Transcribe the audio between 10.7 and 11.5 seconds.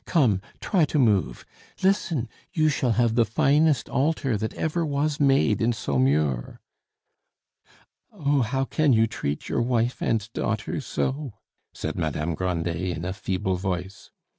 so!"